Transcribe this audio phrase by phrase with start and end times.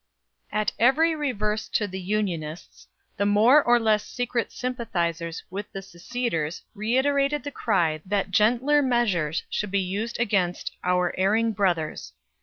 [0.51, 6.63] At every reverse to the Unionists, the more or less secret sympathizers with the seceders
[6.73, 12.13] reiterated the cry that gentler measures should be used against "our erring brothers."